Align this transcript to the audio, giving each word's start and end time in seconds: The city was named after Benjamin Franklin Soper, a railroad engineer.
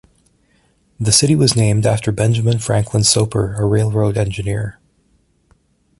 The 0.99 1.11
city 1.11 1.35
was 1.35 1.55
named 1.55 1.85
after 1.85 2.11
Benjamin 2.11 2.57
Franklin 2.57 3.03
Soper, 3.03 3.53
a 3.53 3.67
railroad 3.67 4.17
engineer. 4.17 4.79